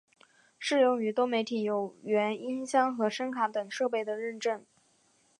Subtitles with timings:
[0.57, 4.65] 适用于多媒体有源音箱和声卡等设备的认证。